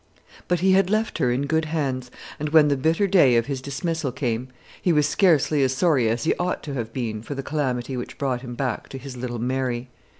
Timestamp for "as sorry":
5.61-6.09